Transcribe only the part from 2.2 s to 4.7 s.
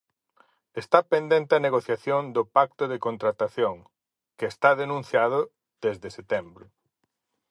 do pacto de contratación, que está